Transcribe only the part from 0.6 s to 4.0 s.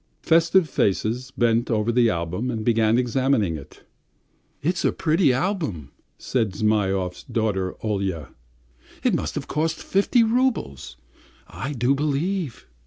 faces bent over the album and began examining it.